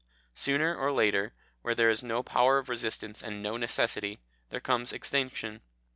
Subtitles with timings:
[0.33, 1.31] Sooner or later,
[1.61, 5.61] where there is no power of resistance and no necessity, there comes extinction.